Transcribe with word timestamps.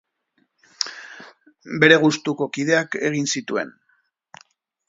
Bere 1.83 1.99
gustuko 2.05 2.49
kideak 2.57 3.01
egin 3.11 3.33
zituen. 3.37 3.73